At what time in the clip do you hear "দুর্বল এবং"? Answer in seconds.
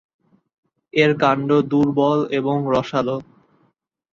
1.71-2.57